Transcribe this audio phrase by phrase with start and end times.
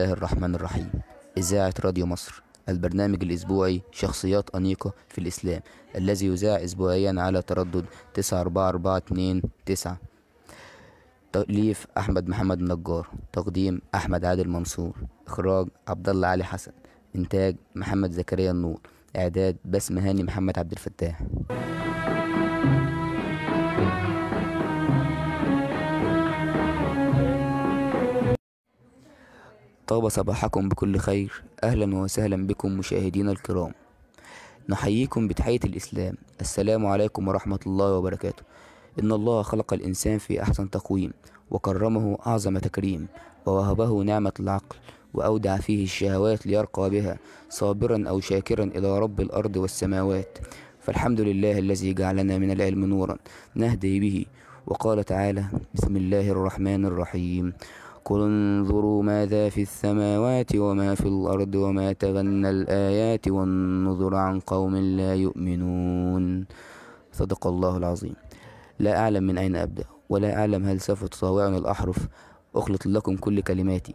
[0.00, 0.90] الله الرحمن الرحيم.
[1.36, 5.60] إذاعة راديو مصر البرنامج الأسبوعي شخصيات أنيقة في الإسلام
[5.96, 9.96] الذي يذاع أسبوعيا على تردد 94429
[11.32, 16.72] تأليف أحمد محمد النجار تقديم أحمد عادل منصور إخراج عبد الله علي حسن
[17.16, 18.80] إنتاج محمد زكريا النور
[19.16, 21.20] إعداد بسم هاني محمد عبد الفتاح.
[29.90, 31.42] طاب صباحكم بكل خير.
[31.64, 33.72] أهلا وسهلا بكم مشاهدينا الكرام.
[34.68, 36.14] نحييكم بتحية الإسلام.
[36.40, 38.42] السلام عليكم ورحمة الله وبركاته.
[39.02, 41.12] إن الله خلق الإنسان في أحسن تقويم
[41.50, 43.06] وكرمه أعظم تكريم
[43.46, 44.76] ووهبه نعمة العقل
[45.14, 50.38] وأودع فيه الشهوات ليرقى بها صابرا أو شاكرا إلى رب الأرض والسماوات.
[50.80, 53.16] فالحمد لله الذي جعلنا من العلم نورا
[53.54, 54.26] نهدي به.
[54.66, 57.52] وقال تعالى بسم الله الرحمن الرحيم
[58.04, 65.14] قل انظروا ماذا في السماوات وما في الأرض وما تغنى الآيات والنذر عن قوم لا
[65.14, 66.46] يؤمنون.
[67.12, 68.14] صدق الله العظيم.
[68.78, 72.08] لا أعلم من أين أبدأ ولا أعلم هل سوف تطاوعني الأحرف.
[72.54, 73.94] أخلط لكم كل كلماتي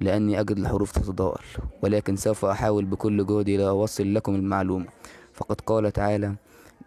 [0.00, 1.44] لأني أجد الحروف تتضاءل
[1.82, 4.86] ولكن سوف أحاول بكل جهدي لأوصل لكم المعلومة.
[5.32, 6.34] فقد قال تعالى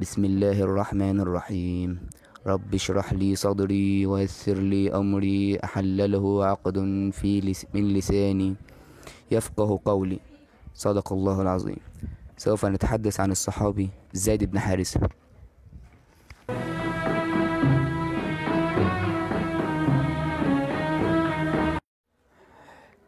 [0.01, 1.99] بسم الله الرحمن الرحيم.
[2.47, 6.77] رب اشرح لي صدري ويسر لي أمري أحل له عقد
[7.13, 8.55] في لس من لساني
[9.31, 10.19] يفقه قولي.
[10.73, 11.77] صدق الله العظيم.
[12.37, 15.09] سوف نتحدث عن الصحابي زيد بن حارثة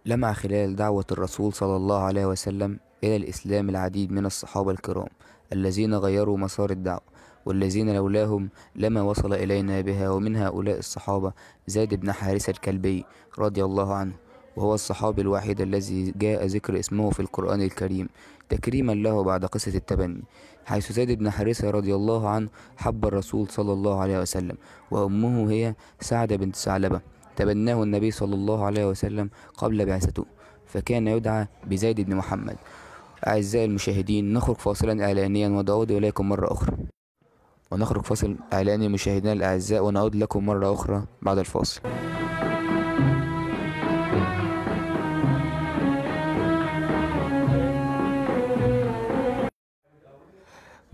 [0.05, 5.09] لمع خلال دعوة الرسول صلى الله عليه وسلم إلى الإسلام العديد من الصحابة الكرام
[5.53, 7.16] الذين غيروا مسار الدعوة.
[7.47, 11.33] والذين لولاهم لما وصل إلينا بها ومن هؤلاء الصحابة
[11.67, 13.05] زيد بن حارثة الكلبي
[13.39, 14.13] رضي الله عنه
[14.55, 18.09] وهو الصحابي الوحيد الذي جاء ذكر اسمه في القرآن الكريم
[18.49, 20.23] تكريما له بعد قصة التبني
[20.65, 24.57] حيث زيد بن حارثة رضي الله عنه حب الرسول صلى الله عليه وسلم
[24.91, 27.01] وأمه هي سعدة بنت ثعلبة
[27.35, 30.25] تبناه النبي صلى الله عليه وسلم قبل بعثته
[30.65, 32.57] فكان يدعى بزيد بن محمد.
[33.27, 36.96] أعزائي المشاهدين نخرج فاصلا إعلانيا ونعود إليكم مرة أخرى.
[37.71, 41.81] ونخرج فاصل إعلاني مشاهدينا الأعزاء ونعود لكم مرة أخرى بعد الفاصل.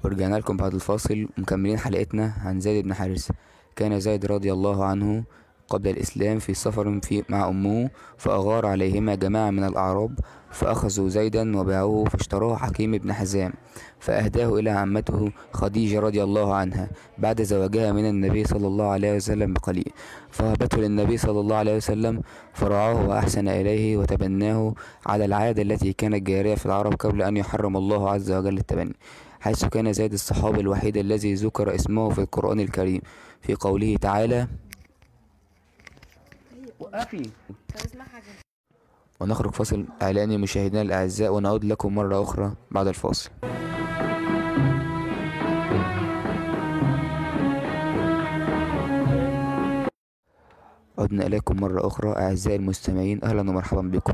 [0.04, 3.34] ورجعنا لكم بعد الفاصل مكملين حلقتنا عن زيد بن حارثة
[3.76, 5.24] كان زيد رضي الله عنه
[5.70, 10.20] قبل الإسلام في سفر في مع أمه فأغار عليهما جماعة من الأعراب
[10.52, 13.54] فأخذوا زيدا وباعوه فاشتراه حكيم بن حزام
[14.00, 19.54] فأهداه إلى عمته خديجة رضي الله عنها بعد زواجها من النبي صلى الله عليه وسلم
[19.54, 19.92] بقليل.
[20.32, 22.22] فوهبته للنبي صلى الله عليه وسلم
[22.54, 24.74] فرعاه وأحسن إليه وتبناه
[25.06, 28.96] على العادة التي كانت جارية في العرب قبل أن يحرم الله عز وجل التبني
[29.40, 33.02] حيث كان زيد الصحابي الوحيد الذي ذكر اسمه في القرآن الكريم.
[33.42, 34.48] في قوله تعالى
[36.94, 37.30] وقفي
[39.20, 43.30] ونخرج فاصل إعلاني مشاهدينا الأعزاء ونعود لكم مرة أخرى بعد الفاصل.
[51.00, 54.14] عدنا إليكم مرة أخرى أعزائي المستمعين أهلا ومرحبا بكم.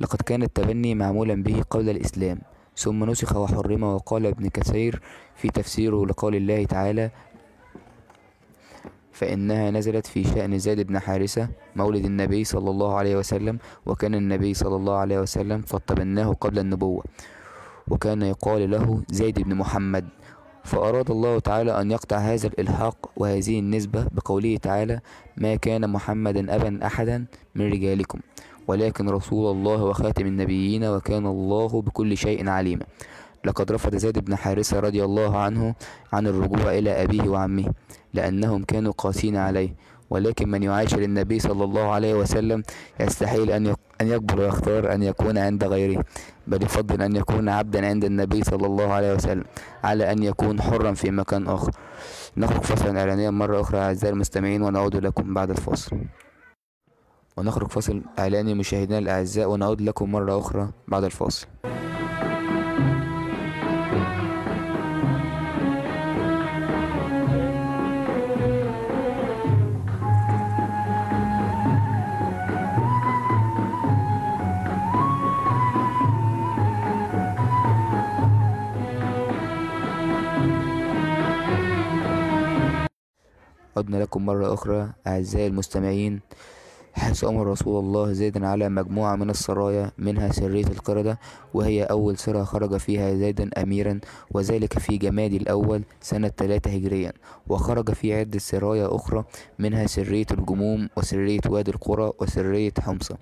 [0.00, 2.38] لقد كان التبني معمولا به قبل الإسلام
[2.76, 5.00] ثم نسخ وحرم وقال ابن كثير
[5.36, 7.10] في تفسيره لقول الله تعالى
[9.14, 14.54] فإنها نزلت في شأن زيد بن حارثة مولد النبي صلى الله عليه وسلم وكان النبي
[14.54, 17.04] صلى الله عليه وسلم قد تبناه قبل النبوة
[17.88, 20.04] وكان يقال له زيد بن محمد.
[20.64, 25.00] فأراد الله تعالى أن يقطع هذا الإلحاق وهذه النسبة بقوله تعالى
[25.36, 27.24] ما كان محمدا أبا أحدا
[27.54, 28.20] من رجالكم
[28.68, 32.84] ولكن رسول الله وخاتم النبيين وكان الله بكل شيء عليما
[33.44, 35.74] لقد رفض زيد بن حارثة رضي الله عنه
[36.12, 37.64] عن الرجوع إلى أبيه وعمه
[38.14, 39.74] لأنهم كانوا قاسين عليه
[40.10, 42.62] ولكن من يعاشر النبي صلى الله عليه وسلم
[43.00, 46.04] يستحيل أن أن يقبل ويختار أن يكون عند غيره
[46.46, 49.44] بل يفضل أن يكون عبدا عند النبي صلى الله عليه وسلم
[49.84, 51.70] على أن يكون حرا في مكان آخر.
[52.36, 55.98] نخرج فصلا إعلانيا مرة أخرى أعزائي المستمعين ونعود لكم بعد الفاصل.
[57.36, 61.46] ونخرج فاصل إعلاني مشاهدينا الأعزاء ونعود لكم مرة أخرى بعد الفاصل.
[83.76, 86.20] عدنا لكم مرة أخرى أعزائي المستمعين
[86.94, 91.18] حيث أمر رسول الله زيدا على مجموعة من السرايا منها سرية القردة
[91.54, 94.00] وهي أول سرى خرج فيها زيدا أميرا
[94.30, 97.12] وذلك في جمادي الأول سنة تلاتة هجريا.
[97.48, 99.24] وخرج في عدة سرايا أخرى
[99.58, 103.16] منها سرية الجموم وسرية وادي القرى وسرية حمصة.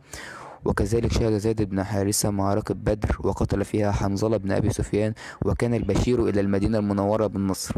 [0.64, 5.14] وكذلك شهد زيد بن حارثة معركة بدر وقتل فيها حنظلة بن أبي سفيان
[5.44, 7.74] وكان البشير إلى المدينة المنورة بالنصر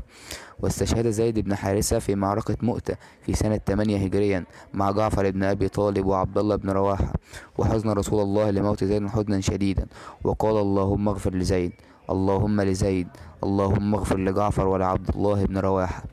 [0.61, 4.45] واستشهد زيد بن حارثة في معركة مؤتة في سنة 8 هجريا
[4.75, 7.13] مع جعفر بن أبي طالب وعبد الله بن رواحة
[7.59, 9.87] وحزن رسول الله لموت زيد حزنا شديدا
[10.25, 11.73] وقال اللهم اغفر لزيد
[12.11, 13.09] اللهم لزيد
[13.45, 16.05] اللهم اغفر لجعفر ولعبد الله بن رواحة.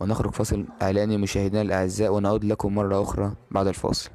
[0.00, 4.10] ونخرج فاصل إعلاني مشاهدينا الأعزاء ونعود لكم مرة أخرى بعد الفاصل.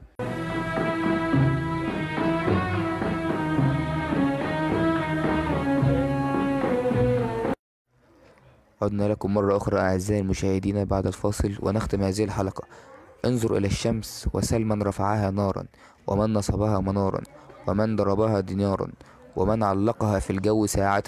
[8.81, 12.63] عدنا لكم مرة أخرى أعزائي المشاهدين بعد الفاصل ونختم هذه الحلقة.
[13.25, 15.66] انظر إلى الشمس وسل من رفعها نارا
[16.07, 17.22] ومن نصبها منارا
[17.68, 18.88] ومن ضربها دينارا
[19.36, 21.04] ومن علقها في الجو ساعة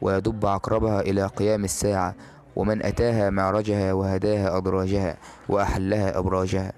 [0.00, 2.14] ويدب عقربها إلى قيام الساعة
[2.56, 5.16] ومن أتاها معرجها وهداها أدراجها
[5.48, 6.72] وأحلها أبراجها.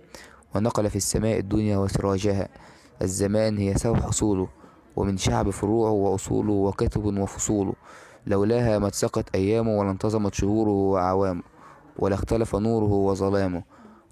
[0.55, 2.49] ونقل في السماء الدنيا وسراجها.
[3.03, 4.49] الزمان هي سوح حصوله
[4.97, 7.75] ومن شعب فروعه وأصوله وكتب وفصوله.
[8.27, 11.43] لولاها ما اتسقت أيامه ولا انتظمت شهوره وأعوامه
[11.99, 13.63] ولا اختلف نوره وظلامه.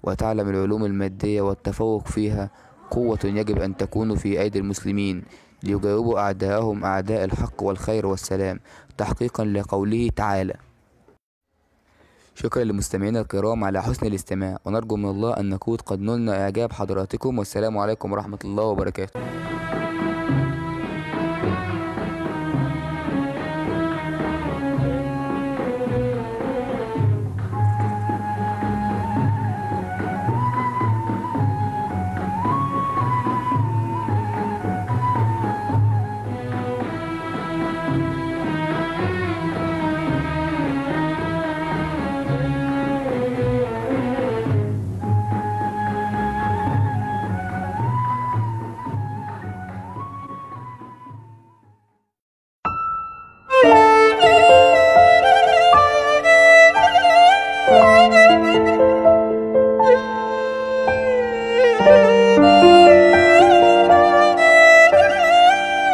[0.03, 2.49] وتعلم العلوم المادية والتفوق فيها
[2.91, 5.23] قوة يجب أن تكون في أيدي المسلمين
[5.63, 8.59] ليجاوبوا أعداءهم أعداء الحق والخير والسلام.
[8.97, 10.53] تحقيقا لقوله تعالى.
[12.35, 14.57] شكرا لمستمعينا الكرام على حسن الاستماع.
[14.65, 17.39] ونرجو من الله أن نكون قد نلنا إعجاب حضراتكم.
[17.39, 19.19] والسلام عليكم ورحمة الله وبركاته.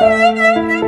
[0.02, 0.81] Thank you.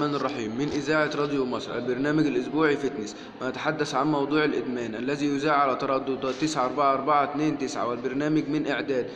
[0.00, 0.56] الرحمن الرحيم.
[0.58, 6.34] من إذاعة راديو مصر البرنامج الأسبوعي فتنس ونتحدث عن موضوع الإدمان الذي يذاع على ترددات
[6.34, 9.06] 944229 والبرنامج من إعداد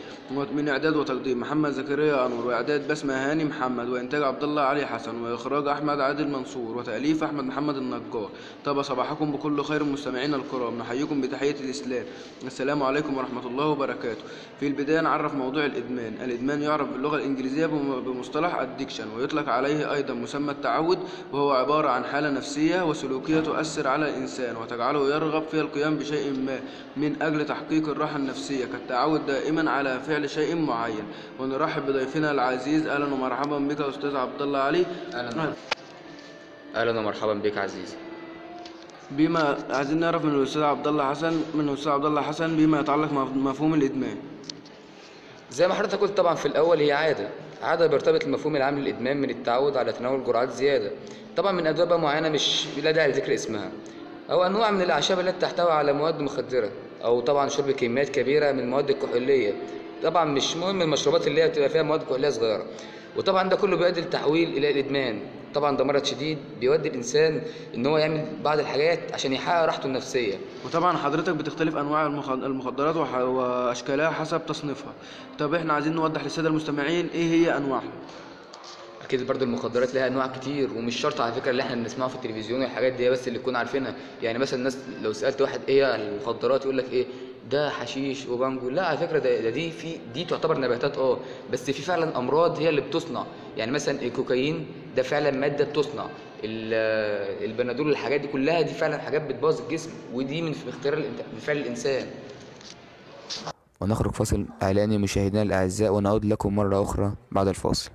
[0.54, 5.22] من إعداد وتقديم محمد زكريا أنور وإعداد بسمة هاني محمد وإنتاج عبد الله علي حسن
[5.22, 8.30] وإخراج أحمد عادل منصور وتأليف أحمد محمد النجار.
[8.64, 10.78] طاب صباحكم بكل خير مستمعينا الكرام.
[10.78, 12.04] نحييكم بتحية الإسلام.
[12.46, 14.24] السلام عليكم ورحمة الله وبركاته.
[14.60, 16.12] في البداية نعرف موضوع الإدمان.
[16.24, 20.98] الإدمان يعرف باللغة الإنجليزية بم- بمصطلح الديكشن ويطلق عليه أيضا مسمى التعود
[21.32, 26.60] وهو عبارة عن حالة نفسية وسلوكية تؤثر على الإنسان وتجعله يرغب في القيام بشيء ما
[26.96, 31.04] من أجل تحقيق الراحة النفسية كالتعود دائما على فعل شيء معين.
[31.40, 34.86] ونرحب بضيفنا العزيز أهلا ومرحبا بك أستاذ عبد الله علي.
[35.14, 35.52] أهلا
[36.74, 37.96] أهلا ومرحبا بك عزيزي
[39.10, 43.12] بما عايزين نعرف من الأستاذ عبد الله حسن من الأستاذ عبد الله حسن بما يتعلق
[43.34, 44.16] مفهوم الإدمان.
[45.50, 47.28] زي ما حضرتك قلت طبعا في الأول هي عادة.
[47.64, 50.90] عادة بيرتبط المفهوم العام للإدمان من التعود على تناول جرعات زيادة.
[51.36, 53.70] طبعا من أدوية معينة مش لا داعي لذكر اسمها.
[54.30, 56.70] أو أنواع من الأعشاب التي تحتوي على مواد مخدرة.
[57.04, 59.52] أو طبعا شرب كميات كبيرة من المواد الكحولية.
[60.02, 62.64] طبعا مش مهم المشروبات اللي هي بتبقى فيها مواد كحولية صغيرة.
[63.16, 65.20] وطبعا ده كله بيؤدي للتحويل إلى الإدمان.
[65.54, 67.42] طبعا ده مرض شديد بيودي الإنسان
[67.74, 70.34] إن هو يعمل بعض الحاجات عشان يحقق راحته النفسية.
[70.64, 74.92] وطبعا حضرتك بتختلف أنواع المخ- المخدرات وأشكالها حسب تصنيفها.
[75.38, 77.92] طب إحنا عايزين نوضح للسادة المستمعين إيه هي أنواعها؟
[79.04, 82.60] أكيد برضو المخدرات لها أنواع كتير ومش شرط على فكرة اللي إحنا بنسمعه في التلفزيون
[82.60, 83.94] والحاجات دي بس اللي تكون عارفينها.
[84.22, 87.06] يعني مثلا الناس لو سألت واحد إيه المخدرات يقول لك إيه؟
[87.50, 88.68] ده حشيش وبانجو.
[88.70, 91.18] لا على فكرة ده, ده دي في دي تعتبر نباتات آه.
[91.52, 93.24] بس في فعلا أمراض هي اللي بتصنع.
[93.56, 96.06] يعني مثلا الكوكايين ده فعلا مادة بتصنع
[96.44, 101.02] ال- البنادول والحاجات دي كلها دي فعلا حاجات بتبوظ الجسم ودي من اختيار
[101.40, 102.06] فعل الإنسان.
[103.80, 107.90] ونخرج فاصل إعلاني مشاهدينا الأعزاء ونعود لكم مرة أخرى بعد الفاصل.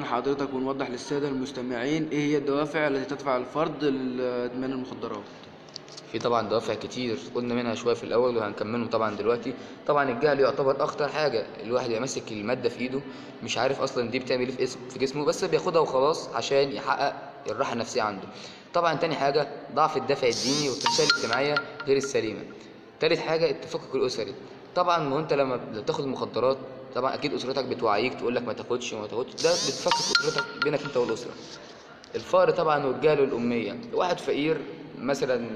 [0.00, 5.22] من حضرتك ونوضح للسادة المستمعين إيه هي الدوافع التي تدفع الفرد لإدمان المخدرات؟
[6.12, 9.54] في طبعا دوافع كتير قلنا منها شوية في الأول وهنكملهم طبعا دلوقتي.
[9.86, 13.00] طبعا الجهل يعتبر أخطر حاجة الواحد يبقى ماسك المادة في إيده
[13.42, 17.14] مش عارف أصلا دي بتعمل إيه في جسمه بس بياخدها وخلاص عشان يحقق
[17.50, 18.28] الراحة النفسية عنده.
[18.74, 21.54] طبعا تاني حاجة ضعف الدافع الديني والتنشئه الاجتماعيه
[21.86, 22.40] غير السليمة.
[23.00, 24.34] تالت حاجة التفكك الأسري.
[24.76, 26.56] طبعا ما انت لما بتاخد المخدرات
[26.94, 30.96] طبعا أكيد أسرتك بتوعيك تقول لك ما تاخدش وما تاخدش ده بتفكك أسرتك بينك أنت
[30.96, 31.30] والأسرة.
[32.14, 34.60] الفقر طبعا والجهل والاميه واحد فقير
[34.98, 35.48] مثلا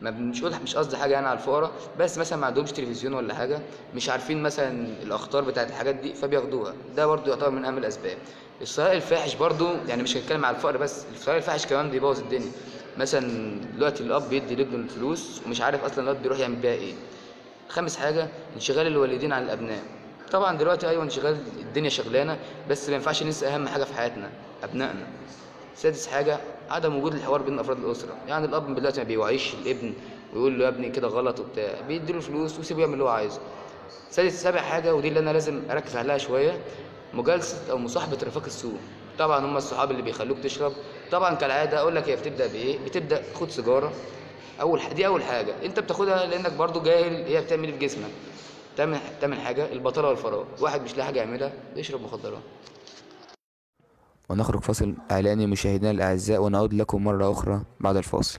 [0.00, 3.58] ما مش مش قصدي حاجة يعني على الفقراء بس مثلا ما عندهمش تلفزيون ولا حاجة
[3.94, 6.74] مش عارفين مثلا الأخطار بتاعت الحاجات دي فبياخدوها.
[6.96, 8.16] ده برضو يعتبر من أهم الأسباب.
[8.60, 12.50] الثراء الفاحش برضو يعني مش هنتكلم على الفقر بس الثراء الفاحش كمان بيبوظ الدنيا.
[12.98, 16.94] مثلا دلوقتي الأب بيدي لابنه الفلوس ومش عارف أصلا الأب بيروح يعمل بيها إيه.
[17.72, 19.82] خامس حاجة انشغال الوالدين عن الأبناء.
[20.32, 22.38] طبعا دلوقتي أيوه انشغال الدنيا شغلانة
[22.70, 24.30] بس ما ينفعش ننسى أهم حاجة في حياتنا
[24.64, 25.06] أبنائنا.
[25.76, 26.38] سادس حاجة
[26.70, 28.14] عدم وجود الحوار بين أفراد الأسرة.
[28.28, 29.92] يعني الأب دلوقتي ما بيوعيش الابن
[30.34, 33.40] ويقول له يا ابني كده غلط وبتاع بيديله فلوس ويسيبه يعمل اللي هو عايزه.
[34.10, 36.60] سادس سابع حاجة ودي اللي أنا لازم أركز عليها شوية
[37.14, 38.76] مجالسة أو مصاحبة رفاق السوء
[39.18, 40.72] طبعا هم الصحاب اللي بيخلوك تشرب.
[41.12, 43.92] طبعا كالعادة أقول لك هي بتبدأ بإيه؟ بتبدأ خد سيجارة.
[44.62, 44.92] أول ح...
[44.92, 45.54] دي أول حاجة.
[45.64, 48.10] أنت بتاخدها لأنك برضو جاهل هي بتعمل إيه في جسمك؟
[48.76, 50.44] تامن تامن حاجة البطالة والفراغ.
[50.60, 52.42] واحد مش لاقي حاجة يعملها يشرب مخدرات.
[54.28, 58.38] ونخرج فاصل إعلاني مشاهدينا الأعزاء ونعود لكم مرة أخرى بعد الفاصل.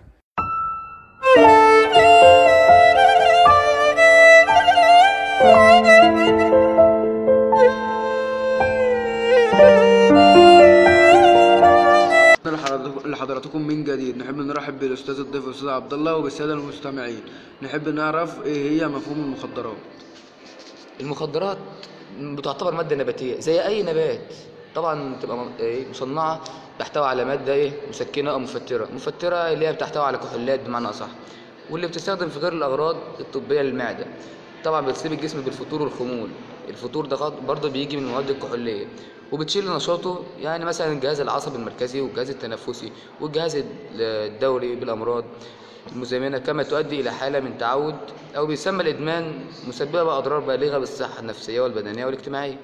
[5.43, 5.92] لحضراتكم-
[13.23, 14.17] لحضراتكم من جديد.
[14.17, 17.23] نحب نرحب بالأستاذ الضيف الاستاذ عبد الله وبالسادة المستمعين.
[17.61, 19.77] نحب نعرف إيه هي مفهوم المخدرات.
[20.99, 21.57] المخدرات
[22.19, 23.39] بتعتبر مادة نباتية.
[23.39, 24.33] زي أي نبات.
[24.75, 26.43] طبعا بتبقى م- إيه مصنعة
[26.79, 28.87] تحتوي على مادة إيه مسكنة أو مفترة.
[28.95, 31.07] مفترة اللي هي بتحتوي على كحولات بمعنى أصح.
[31.69, 34.05] واللي بتستخدم في غير الأغراض الطبية للمعدة.
[34.63, 36.29] طبعا بتصيب الجسم بالفتور والخمول.
[36.69, 38.85] الفتور ده برضه بيجي من المواد الكحولية.
[39.31, 43.65] وبتشيل نشاطه يعني مثلا الجهاز العصبي المركزي والجهاز التنفسي والجهاز ال-
[44.01, 45.23] الدوري بالأمراض
[45.91, 47.95] المزمنة كما تؤدي إلى حالة من تعود
[48.37, 49.33] أو بيسمى الإدمان
[49.67, 52.57] مسببة بأضرار بالغة بالصحة النفسية والبدنية والاجتماعية.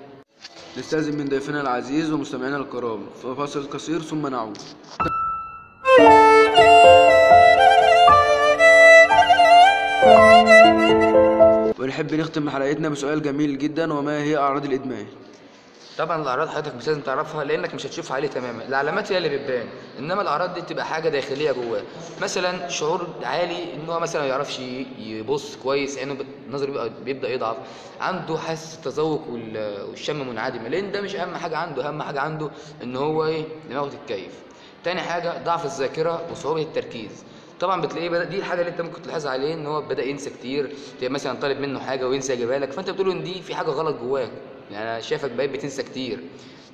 [0.77, 3.05] نستأذن من ضيفنا العزيز ومستمعينا الكرام
[3.37, 4.57] فاصل قصير ثم نعود.
[11.79, 15.05] ونحب نختم حلقتنا بسؤال جميل جدا وما هي أعراض الإدمان؟
[15.99, 18.63] طبعا الأعراض حضرتك مش لازم تعرفها لأنك مش هتشوفها عليه تماما.
[18.67, 19.65] العلامات هي اللي بتبان
[19.99, 21.81] إنما الأعراض دي بتبقى حاجة داخلية جواه.
[22.21, 24.59] مثلا شعور عالي إن هو مثلا ما يعرفش
[24.99, 26.17] يبص كويس عينه
[26.51, 27.57] نظره بيبدأ يضعف.
[28.01, 31.87] عنده حاسه التذوق وال- والشم منعدمه لأن ده مش أهم حاجة عنده.
[31.87, 32.49] أهم حاجة عنده
[32.83, 34.31] إن هو إيه؟ دماغه تتكيف.
[34.83, 37.23] تاني حاجة ضعف الذاكرة وصعوبة التركيز.
[37.59, 40.71] طبعا بتلاقيه بدأ دي الحاجة اللي أنت ممكن تلاحظها عليه إن هو بدأ ينسى كتير
[41.03, 44.31] مثلا طالب منه حاجة وينسى يجيبها لك فأنت بتقول إن دي في حاجة غلط جواك
[44.71, 46.19] يعني أنا شايفك بقيت بتنسى كتير.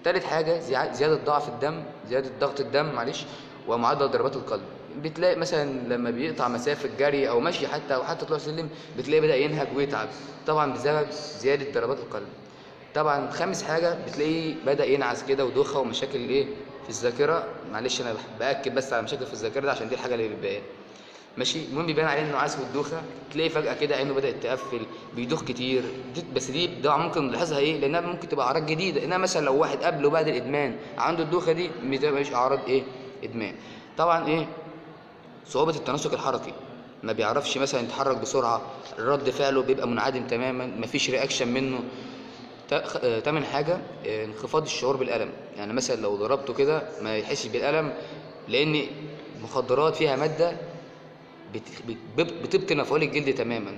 [0.03, 3.25] تالت حاجة زيا- زيادة ضعف الدم زيادة ضغط الدم معلش
[3.67, 4.61] ومعدل ضربات القلب.
[5.01, 9.35] بتلاقي مثلا لما بيقطع مسافة جري أو مشي حتى أو حتى طلوع سلم بتلاقيه بدأ
[9.35, 10.07] ينهج ويتعب.
[10.47, 11.07] طبعا بسبب
[11.39, 12.27] زيادة ضربات القلب.
[12.95, 16.45] طبعا خامس حاجة بتلاقيه بدأ ينعس كده ودوخة ومشاكل إيه؟
[16.83, 17.43] في الذاكرة.
[17.71, 20.61] معلش أنا بأكد بس على مشاكل في الذاكرة ده عشان دي الحاجة اللي بتبان
[21.37, 23.01] ماشي؟ المهم بيبان عليه النعاس والدوخه
[23.33, 25.83] تلاقي فجأة كده عينه بدأت تقفل بيدوخ كتير.
[26.35, 29.03] بس دي ده ممكن نلاحظها إيه؟ لأنها ممكن تبقى أعراض جديدة.
[29.03, 32.83] انما مثلا لو واحد قبله بعد الإدمان عنده الدوخة دي ما أعراض إيه؟
[33.23, 33.55] إدمان.
[33.97, 34.47] طبعا إيه؟
[35.47, 36.53] صعوبة التناسق الحركي.
[37.03, 38.61] ما بيعرفش مثلا يتحرك بسرعة.
[38.99, 40.65] رد فعله بيبقى منعدم تماما.
[40.65, 41.79] مفيش رياكشن منه.
[42.73, 43.77] آه، تامن حاجة
[44.07, 45.29] آه، انخفاض الشعور بالألم.
[45.57, 47.93] يعني مثلا لو ضربته كده ما يحسش بالألم
[48.47, 48.81] لأن
[49.37, 50.57] المخدرات فيها مادة
[51.55, 53.71] بت- بت- بتبطن مفعول الجلد تماما.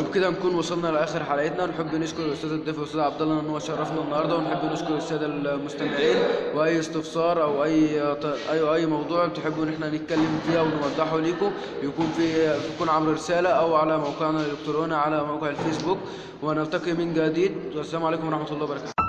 [0.00, 1.66] وبكده نكون وصلنا لآخر حلقتنا.
[1.66, 6.16] نحب نشكر الأستاذ الضيف الاستاذ عبد الله إن هو شرفنا النهارده ونحب نشكر السادة المستمعين.
[6.54, 8.02] وأي استفسار أو أي
[8.52, 11.50] اي أي موضوع بتحبوا إن إحنا نتكلم فيه أو نوضحه ليكم
[11.82, 15.98] يكون في يكون عبر رسالة أو على موقعنا الإلكتروني على موقع الفيسبوك.
[16.42, 17.52] ونلتقي من جديد.
[17.76, 19.05] والسلام عليكم ورحمة الله وبركاته.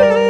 [0.00, 0.29] Thank you.